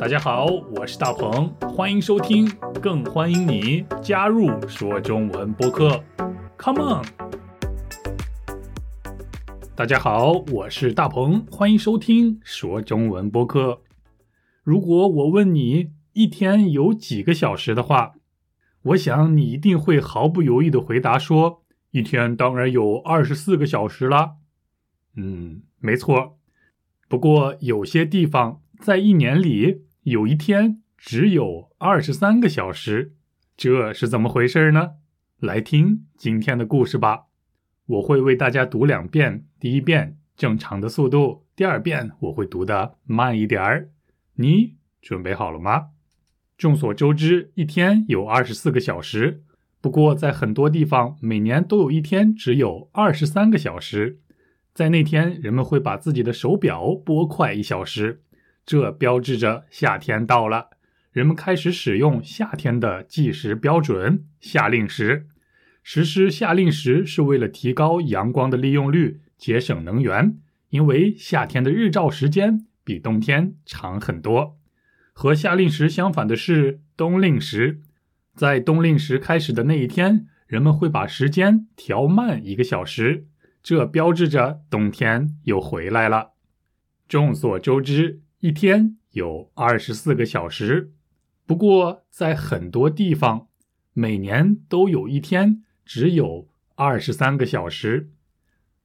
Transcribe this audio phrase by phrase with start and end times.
[0.00, 0.46] 大家好，
[0.76, 2.48] 我是大鹏，欢迎收听，
[2.80, 6.00] 更欢迎你加入说中文播客。
[6.56, 7.04] Come on！
[9.74, 13.82] 大家好，我是大鹏，欢迎收听说中文播客。
[14.62, 18.14] 如果我问你一天有几个小时的话，
[18.82, 24.36] 我想你一定会毫不犹豫的回答说：一天当然有二十四个小时啦。
[25.16, 26.38] 嗯，没错。
[27.08, 29.87] 不过有些地方在一年里。
[30.08, 33.12] 有一天只有二十三个小时，
[33.58, 34.92] 这是怎么回事呢？
[35.38, 37.26] 来听今天的故事吧。
[37.84, 43.90] 我会为大家读两遍，第一遍正常的速度，第二遍我会读的慢一点儿。
[44.36, 45.88] 你准备好了吗？
[46.56, 49.42] 众所周知，一天有二十四个小时，
[49.82, 54.20] 不过在很多地方，每年都有一天只有二十三个小时。
[54.72, 58.22] 在那天，人们会把自己的手表拨快一小时。
[58.68, 60.68] 这标志着夏天到了，
[61.10, 65.26] 人们开始使用夏天的计时标准——夏令时。
[65.82, 70.36] 实施夏令时是为了提高阳光的利用率，节省能源。
[70.68, 74.58] 因为夏天的日照时间比冬天长很多。
[75.14, 77.80] 和夏令时相反的是冬令时，
[78.34, 83.28] 在冬令时开始的那一天，人们会把时间调慢一个小时，
[83.62, 86.32] 这标志着冬天又回来了。
[87.08, 88.20] 众所周知。
[88.40, 90.92] 一天有二十四个小时，
[91.44, 93.48] 不过在很多地方，
[93.92, 98.12] 每年都有一天只有二十三个小时。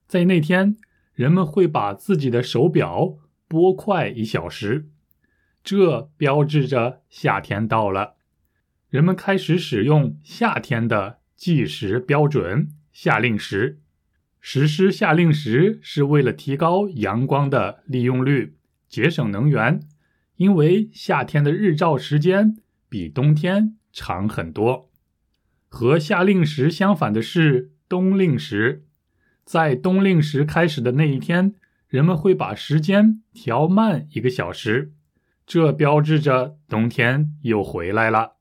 [0.07, 0.75] 在那天，
[1.13, 4.89] 人们会把自己的手表拨快一小时，
[5.63, 8.15] 这标志着夏天到了。
[8.89, 13.79] 人们开始使用夏天的计时标准——夏令时。
[14.41, 18.55] 实施夏令时是为了提高阳光的利用率。
[18.93, 19.79] 节省能源，
[20.35, 24.91] 因为夏天的日照时间比冬天长很多。
[25.67, 28.85] 和夏令时相反的是冬令时，
[29.43, 31.55] 在冬令时开始的那一天，
[31.87, 34.93] 人们会把时间调慢一个小时，
[35.47, 38.33] 这标志着冬天又回来了。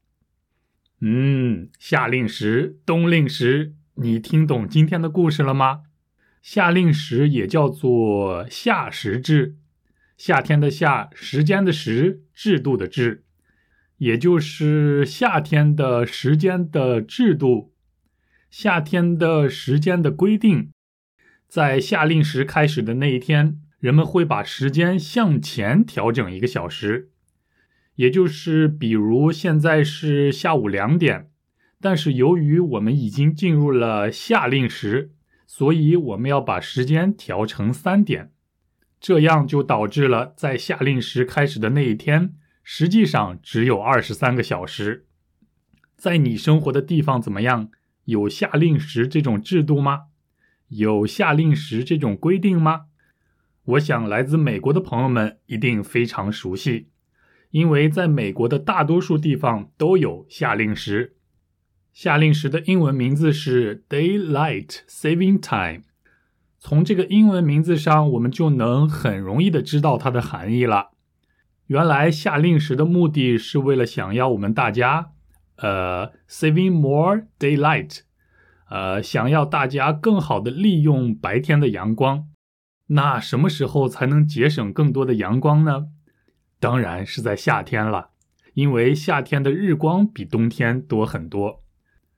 [1.00, 5.84] 嗯，夏令时、冬令时，你听懂今天的故事了吗？
[6.42, 9.56] 夏令时也叫做夏时制。
[10.24, 13.24] 夏天的夏，时间的时，制度的制，
[13.96, 17.74] 也就是夏天的时间的制度，
[18.48, 20.70] 夏天的时间的规定，
[21.48, 27.10] 在夏令时开始的那一天，人们会把时间向前调整一个小时，
[27.96, 31.30] 也就是比如现在是下午两点，
[31.80, 35.10] 但是由于我们已经进入了夏令时，
[35.48, 38.31] 所以我们要把时间调成三点。
[39.02, 45.06] 这样就导致了，在夏令时开始的那一天，实际上只有二十三个小时。
[45.96, 47.68] 在你生活的地方怎么样？
[48.04, 50.02] 有夏令时这种制度吗？
[50.68, 52.86] 有夏令时这种规定吗？
[53.64, 56.88] 我想来自美国的朋友们一定非常熟悉，
[57.50, 61.16] 因为在美国的大多数地方都有夏令时。
[61.92, 65.82] 夏令时的英文名字是 Daylight Saving Time。
[66.64, 70.90] 从这个英文名字上，我们就能很容易的知道它的含义了。
[71.66, 75.10] 原来夏令时的目的是为了想要我们大家，
[75.56, 78.02] 呃，saving more daylight，
[78.70, 82.28] 呃，想要大家更好的利用白天的阳光。
[82.86, 85.88] 那什么时候才能节省更多的阳光呢？
[86.60, 88.10] 当然是在夏天了，
[88.54, 91.64] 因为夏天的日光比冬天多很多。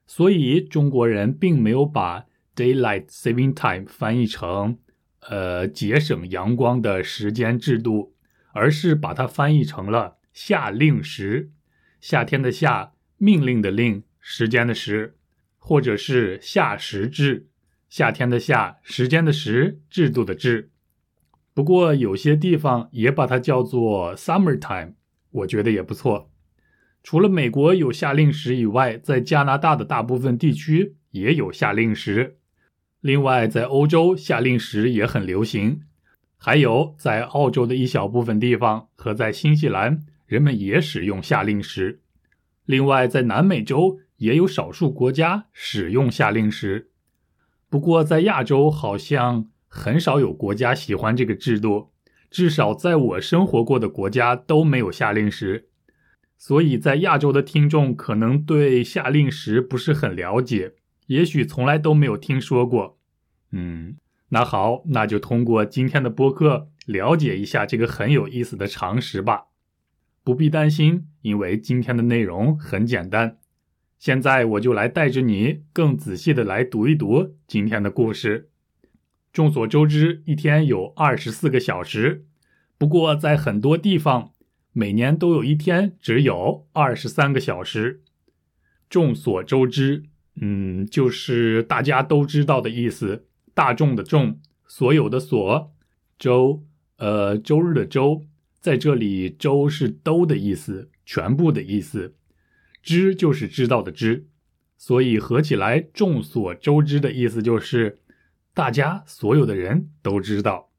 [0.05, 2.25] 所以中国人并没有把。
[2.55, 4.77] Daylight saving time 翻译成，
[5.19, 8.15] 呃，节省阳光的时间制度，
[8.53, 11.51] 而是把它翻译成了夏令时。
[11.99, 15.17] 夏天的夏，命令的令，时间的时，
[15.57, 17.49] 或者是夏时制。
[17.89, 20.71] 夏天的夏，时间的时，制度的制。
[21.53, 24.93] 不过有些地方也把它叫做 summer time，
[25.31, 26.31] 我觉得也不错。
[27.03, 32.37] 除了美国有夏令时以外，在加拿大的大部分地区也有夏令时。
[33.05, 35.81] 另外，在欧洲夏令时也很流行，
[36.37, 42.01] 还有在澳洲的一小部分地方和在新西兰，人们也使用夏令时。
[42.65, 46.89] 另外，在南美洲也有少数国家使用夏令时。
[47.69, 51.91] 不过，在亚洲好像很少有国家喜欢这个制度，
[52.31, 55.67] 至少在我生活过的国家都没有夏令时。
[56.39, 60.73] 所以在亚洲的听众可能对夏令时不是很了解。
[61.05, 62.94] 也许从来都没有听说过，
[63.57, 63.95] 嗯，
[64.29, 69.45] 那好，那就通过今天的播客了解一下这个很有意思的常识吧。
[70.25, 73.37] 不必担心，因为今天的内容很简单。
[73.97, 78.49] 现在我就来带着你更仔细的来读一读今天的故事。
[79.31, 82.25] 众所周知，一天有二十四个小时，
[82.77, 84.33] 不过在很多地方，
[84.73, 88.01] 每年都有一天只有二十三个小时。
[88.89, 90.03] 众所周知，
[90.41, 93.27] 嗯，就是大家都知道的意思。
[93.55, 95.73] 大众的众，所有的所，
[96.19, 96.63] 周，
[96.97, 98.21] 呃，周日的周，
[98.59, 102.13] 在这里，周是都的意思，全部的意思。
[102.83, 104.27] 知就是知道的知，
[104.77, 107.99] 所以合起来，众所周知的意思就是
[108.53, 110.69] 大家所有的人都知道。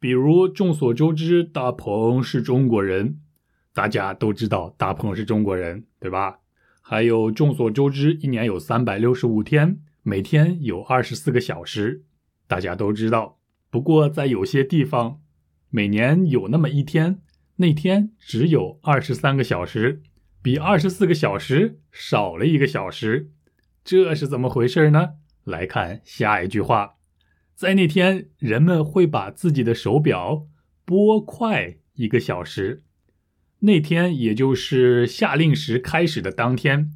[0.00, 3.20] 比如众所周知，大鹏是中国人，
[3.74, 6.38] 大家都知道大鹏是中国人，对吧？
[6.80, 12.02] 还有众所周知，一年有三百六十五天，每天有二十四个小时，
[12.46, 13.38] 大家都知道。
[13.68, 15.20] 不过在有些地方，
[15.68, 17.20] 每年有那么一天，
[17.56, 20.02] 那天只有二十三个小时。
[20.40, 23.32] 比二十四个小时少了一个小时，
[23.84, 25.16] 这是怎么回事呢？
[25.44, 26.94] 来看下一句话，
[27.54, 30.46] 在那天，人们会把自己的手表
[30.86, 32.82] 拨快一个小时。
[33.58, 36.92] 那天，也就是夏令时开始的当天，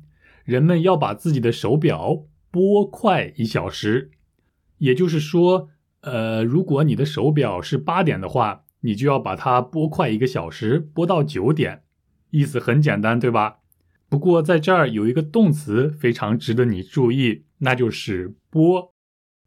[0.47, 4.13] 人们要把自己的手表拨快一小时。
[4.79, 5.71] 也就是说，
[6.03, 11.83] 呃，如果你的手表是八点的话，你就要把它拨快一个小时，拨到九点。
[12.31, 13.59] 意思很简单，对吧？
[14.09, 18.93] 不过在这儿有一个动词非常值得你注意，那就是“拨”。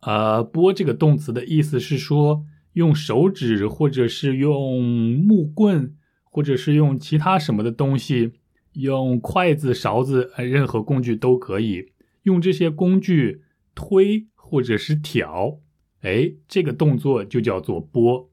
[0.02, 2.44] 呃，“拨”这个动词的意思是说，
[2.74, 4.84] 用手指或者是用
[5.18, 8.34] 木棍，或者是用其他什么的东西，
[8.74, 11.92] 用筷子、勺子，任何工具都可以，
[12.26, 13.42] 用这些工具
[13.74, 15.60] 推或者是挑。
[16.02, 18.30] 哎，这个动作就叫做“拨”。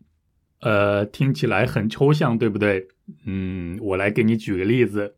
[0.60, 2.88] 呃，听起来很抽象，对不对？
[3.24, 5.16] 嗯，我来给你举个例子。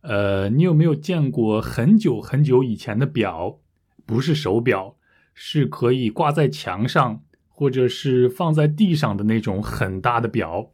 [0.00, 3.60] 呃，你有没有见过很久很久以前的表？
[4.06, 4.96] 不是手表，
[5.34, 10.72] 是可以挂在墙上或者是放在地上的那种很大的表。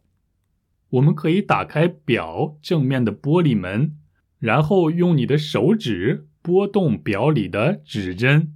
[0.91, 3.97] 我们可以打开表正面的玻璃门，
[4.39, 8.53] 然后用你的手指拨动表里的指针。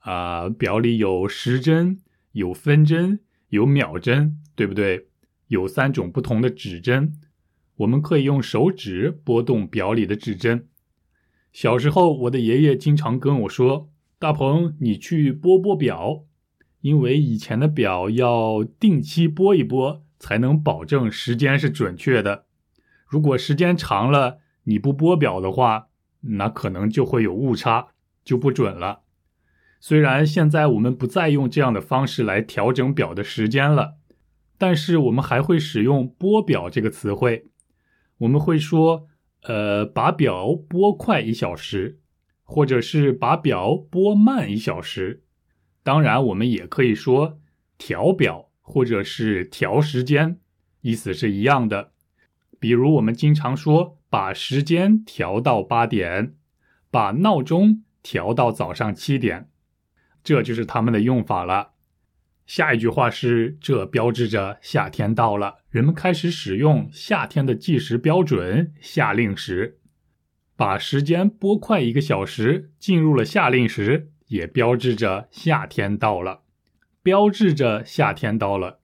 [0.00, 2.00] 啊，表里有时针，
[2.32, 3.20] 有分针。
[3.48, 5.06] 有秒针，对不对？
[5.46, 7.14] 有三种不同的指针，
[7.76, 10.66] 我们可以用手指拨动表里的指针。
[11.52, 16.24] 小时候，我的爷爷经常跟我说：“大鹏，你去拨拨表，
[16.80, 22.46] 因为以前的表要定期拨一拨，才能保证时间是准确的。
[23.06, 25.86] 如果时间长了，你不拨表的话，
[26.26, 27.88] 那可能就会有误差，
[28.24, 29.02] 就不准了。”
[29.80, 33.96] 虽然现在我们不再用这样的方式来调整表的时间了，
[34.56, 37.48] 但是我们还会使用“拨表”这个词汇。
[38.18, 39.06] 我们会说，
[39.42, 42.00] 呃，把表拨快一小时，
[42.44, 45.22] 或者是把表拨慢一小时。
[45.82, 47.38] 当然，我们也可以说
[47.76, 50.38] 调表，或者是调时间，
[50.80, 51.92] 意思是一样的。
[52.58, 56.36] 比如，我们经常说把时间调到八点，
[56.88, 59.48] 把闹钟调到早上七点。
[60.22, 61.72] 这就是他们的用法了。
[62.46, 69.80] 下一句话是：这标志着夏天到了，人们开始使用夏天的计时标准——夏令时。
[70.54, 76.42] 把时间拨快一个小时，进入了夏令时，也标志着夏天到了。
[77.02, 78.78] 标志着夏天到了。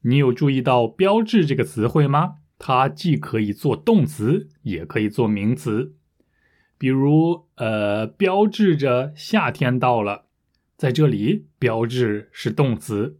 [0.00, 2.38] 你有注意到“标志”这个词汇吗？
[2.58, 5.94] 它既可以做动词，也可以做名词。
[6.78, 10.26] 比如，呃，标志着夏天到了。
[10.76, 13.18] 在这里，标志是动词。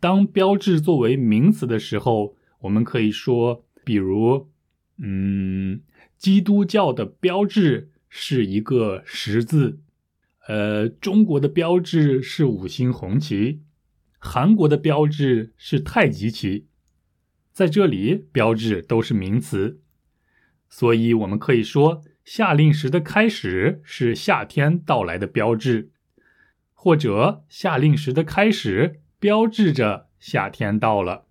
[0.00, 4.50] 当标志作为名词的时候，我们可以说，比如，
[4.98, 5.82] 嗯，
[6.16, 9.80] 基督教的标志是一个十字，
[10.48, 13.62] 呃，中国的标志是五星红旗，
[14.18, 16.66] 韩国的标志是太极旗。
[17.56, 19.80] 在这里，标志都是名词，
[20.68, 25.90] 所以我们可以说，夏令时的开始是夏天到来的标志。
[26.74, 31.24] 或者夏令时的开始标志着夏天到了，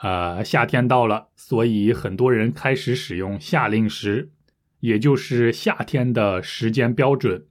[0.00, 4.32] 呃，夏天到了，所以很多人开始使用夏令时，
[4.80, 7.46] 也就是夏天的时间标准。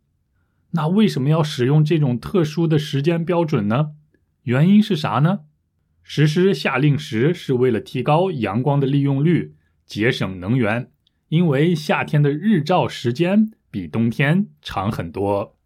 [0.71, 3.91] 那为什么要使用这种特殊的时间标准呢？
[4.43, 5.46] 原因是啥呢？
[6.09, 10.89] 实施夏令时是为了提高阳光的利用率，节省能源，
[11.27, 15.57] 因为夏天的日照时间比冬天长很多。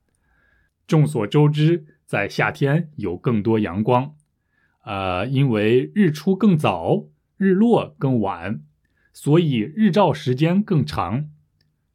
[0.87, 4.15] 众所周知，在夏天有更多阳光，
[4.83, 7.05] 呃，因为日出更早，
[7.37, 8.63] 日落更晚，
[9.13, 11.29] 所以日照时间更长。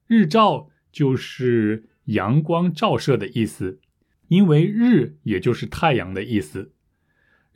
[0.06, 3.80] 日照就是阳光照射的意思，
[4.28, 6.74] 因为日也就是太阳的意思。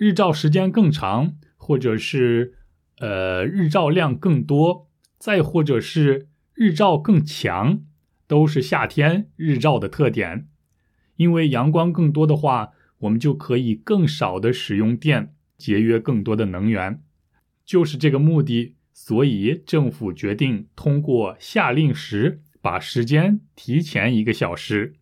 [0.01, 2.55] 日照时间更长，或者是
[3.01, 4.89] 呃日照量更多，
[5.19, 7.83] 再或者是日照更强，
[8.27, 10.49] 都是夏天日照的特点。
[11.17, 17.03] 因为阳光更多的话，我们就可以更少的使用电，节约更多的能源。
[17.67, 18.77] 就是这个目的。
[18.95, 24.95] 所以，政府决定通过下令时把时间提前一个小时。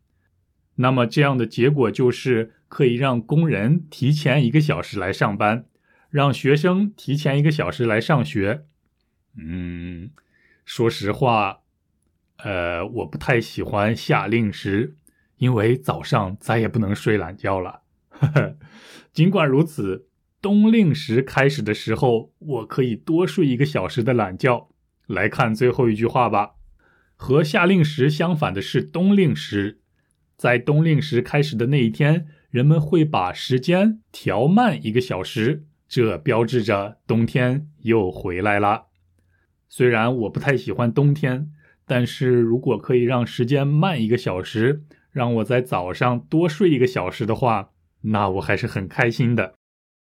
[0.76, 5.64] 那么，这样的结果就是可以让工人提前一个小时来上班，
[6.10, 8.66] 让学生提前一个小时来上学。
[9.36, 10.10] 嗯，
[10.64, 11.60] 说实话，
[12.38, 14.96] 呃，我不太喜欢夏令时，
[15.38, 17.82] 因为早上再也不能睡懒觉了。
[18.08, 18.56] 呵 呵
[19.12, 20.06] 尽管如此。
[20.40, 24.70] 冬令时开始的时候，我可以多睡一个小时的懒觉。
[25.08, 26.52] 来看最后一句话吧。
[27.16, 29.80] 和夏令时相反的是冬令时，
[30.36, 38.86] 在冬令时开始的那一天，人们会把时间调慢一个小时，这标志着冬天又回来了。
[39.68, 41.50] 虽然我不太喜欢冬天，
[41.86, 49.54] 但是如果可以让时间慢一个小时，让我在早上多睡一个小时的话，那我还是很开心的。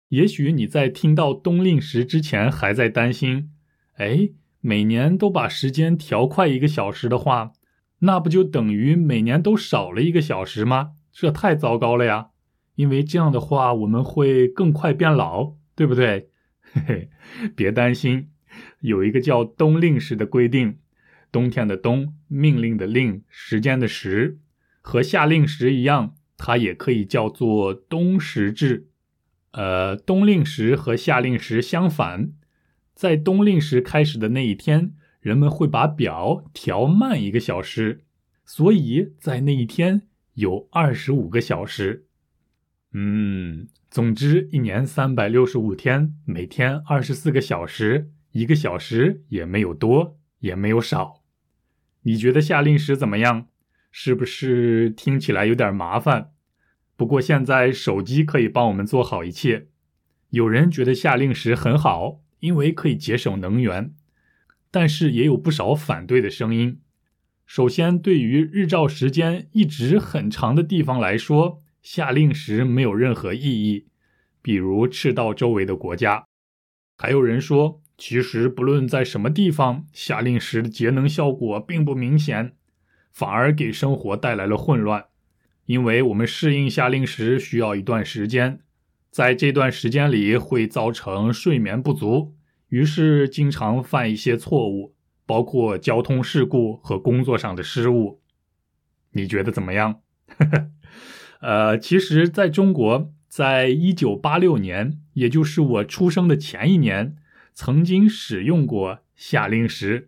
[0.09, 3.51] 也许你在听到冬令时之前还在担心，
[3.97, 4.31] 哎，
[4.61, 7.53] 每年都把时间调快一个小时的话，
[7.99, 10.93] 那不就等于每年都少了一个小时吗？
[11.13, 12.30] 这太糟糕了呀！
[12.81, 16.31] 因为这样的话，我们会更快变老，对不对？
[16.73, 17.09] 嘿嘿，
[17.55, 18.29] 别担心，
[18.79, 20.79] 有一个叫冬令时的规定，
[21.31, 24.39] 冬天的冬，命令的令，时间的时，
[24.81, 28.87] 和夏令时一样，它也可以叫做冬时制。
[29.51, 32.33] 呃，冬令时和夏令时相反，
[32.95, 38.05] 在冬令时开始的那一天，人们会把表调慢一个小时，
[38.43, 42.07] 所以在那一天有二十五个小时。
[42.93, 51.23] 嗯，总之，一年三百六十五天，每天二十四个小时，一个小时也没有多，也没有少。
[52.03, 53.47] 你觉得夏令时怎么样？
[53.91, 56.31] 是不是听起来有点麻烦？
[56.95, 59.67] 不过现在手机可以帮我们做好一切。
[60.29, 63.93] 有人觉得夏令时很好，因为可以节省能源，
[64.69, 66.79] 但是也有不少反对的声音。
[67.45, 73.87] 首先，对于日照时间一直很长的地方来说，下令时没有任何意义。
[74.41, 76.25] 比如赤道周围的国家，
[76.97, 82.55] 还有人说，其实不论在什么地方，下令时的节能效果并不明显，
[83.11, 85.05] 反而给生活带来了混乱。
[85.65, 88.61] 因为我们适应下令时需要一段时间，
[89.11, 92.35] 在这段时间里会造成睡眠不足，
[92.69, 94.95] 于是经常犯一些错误，
[95.27, 98.21] 包括交通事故和工作上的失误。
[99.11, 100.01] 你觉得怎么样？
[100.27, 100.71] 呵 呵
[101.41, 107.15] 呃，其实，在中国，在一九八六年，也就是我出生的前一年，
[107.55, 110.07] 曾经使用过夏令时，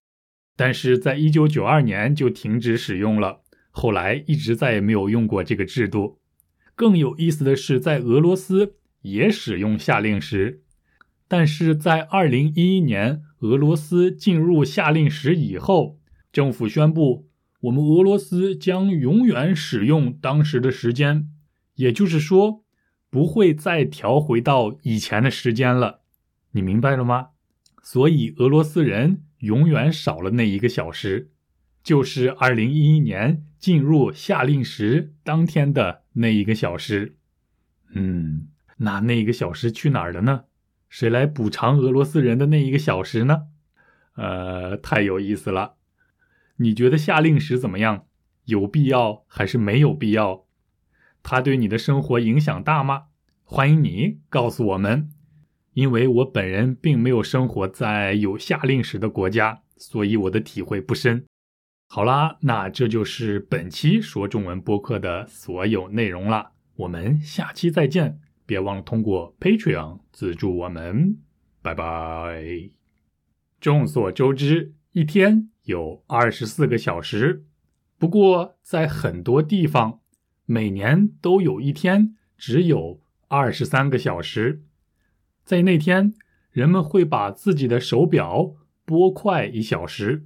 [0.56, 3.42] 但是在一九九二年就停止使用了。
[3.72, 6.20] 后来一直再也没有用过这个制度。
[6.76, 10.62] 更有意思的是，在俄罗斯也使用夏令时，
[11.28, 16.00] 但是在二零一一年俄罗斯进入夏令时以后，
[16.32, 17.28] 政府宣布
[17.64, 21.30] 我们俄罗斯将永远使用当时的时间，
[21.76, 22.66] 也就是说
[23.10, 26.02] 不会再调回到以前的时间了。
[26.52, 27.30] 你明白了吗？
[27.82, 31.30] 所以俄罗斯人永远少了那一个小时。
[31.82, 37.18] 就是二零一一年进入夏令时当天的那一个小时，
[37.94, 40.46] 嗯，那那一个小时去哪儿了呢？
[40.90, 43.44] 谁来补偿俄罗斯人的那一个小时呢？
[44.16, 45.76] 呃，太有意思了。
[46.64, 48.06] 你觉得夏令时怎么样？
[48.46, 50.46] 有必要还是没有必要？
[51.22, 53.08] 它对你的生活影响大吗？
[53.44, 55.10] 欢迎你告诉我们，
[55.74, 61.26] 因为我本人并没有生活在有夏令时的国家，所以我的体会不深。
[61.90, 66.52] 好啦，那这就是本期说中文播客的所有内容了。
[66.78, 71.18] 我们下期再见，别忘了通过 Patreon 资助我们，
[71.62, 72.70] 拜拜。
[73.60, 77.46] 众所周知，一天有二十四个小时，
[77.98, 80.02] 不过在很多地方，
[80.46, 84.64] 每年都有一天只有二十三个小时。
[85.44, 86.14] 在那天，
[86.52, 88.56] 人们会把自己的手表
[88.86, 90.26] 拨快一小时。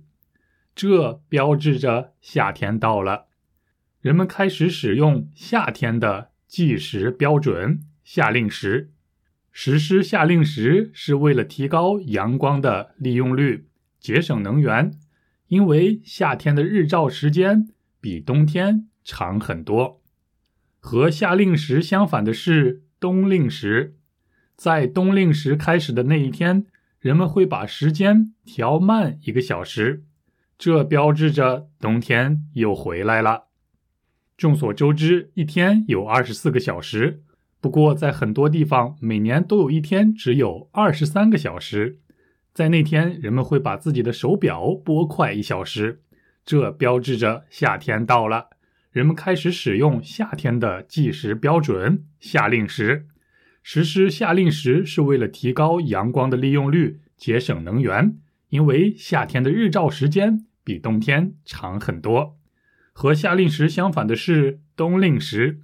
[0.75, 3.27] 这标志着夏天到了，
[3.99, 8.91] 人们开始使用夏天的计时标准——夏令时。
[9.51, 13.67] 实施夏令时是为了提高阳光的利用率，
[13.99, 14.91] 节省能源，
[15.47, 17.69] 因为夏天的日照时间
[18.01, 20.01] 比冬天长很多。
[20.79, 23.95] 和夏令时相反的是冬令时，
[24.55, 26.65] 在冬令时开始的那一天，
[26.99, 30.03] 人们会把时间调慢一个小时，
[30.57, 33.45] 这标志着冬天又回来了。
[34.37, 37.23] 众所周知，一天有二十四个小时，
[37.59, 41.99] 不过在很多地方，每年都有一天只有二十三个小时。
[42.57, 46.01] 在那天，人们会把自己的手表拨快一小时，
[46.43, 48.47] 这标志着夏天到了。
[48.89, 53.05] 人们开始使用夏天的计时标准——夏令时。
[53.61, 58.17] 实施夏令时是为了提高阳光的利用率，节省能源。
[58.49, 62.39] 因为夏天的日照时间比冬天长很多。
[62.91, 65.59] 和夏令时相反的是冬令时，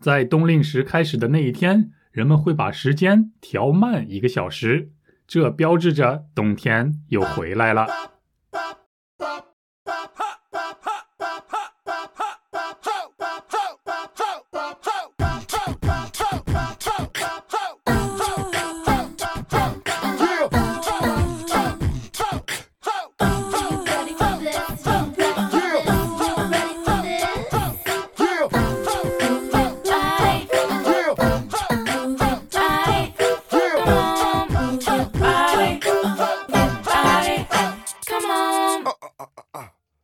[0.00, 4.90] 在冬令时开始的那一天，人们会把时间调慢一个小时，
[5.34, 8.11] 这标志着冬天又回来了。